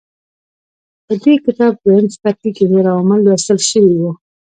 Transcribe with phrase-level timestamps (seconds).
[1.05, 4.11] په دې کتاب دویم څپرکي کې نور عوامل لوستل شوي وو.